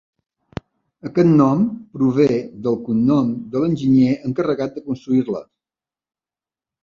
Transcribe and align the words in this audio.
Aquest 1.09 1.29
nom 1.33 1.59
prové 1.97 2.29
del 2.67 2.79
cognom 2.87 3.29
de 3.55 3.61
l'enginyer 3.65 4.15
encarregat 4.31 4.75
de 4.79 4.83
construir-la. 4.87 5.43